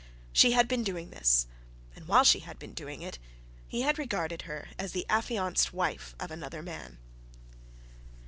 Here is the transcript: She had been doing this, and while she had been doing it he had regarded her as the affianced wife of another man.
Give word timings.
She 0.33 0.53
had 0.53 0.67
been 0.67 0.83
doing 0.83 1.11
this, 1.11 1.45
and 1.95 2.07
while 2.07 2.23
she 2.23 2.39
had 2.39 2.57
been 2.57 2.73
doing 2.73 3.03
it 3.03 3.19
he 3.67 3.81
had 3.81 3.99
regarded 3.99 4.41
her 4.49 4.69
as 4.79 4.93
the 4.93 5.05
affianced 5.07 5.73
wife 5.73 6.15
of 6.19 6.31
another 6.31 6.63
man. 6.63 6.97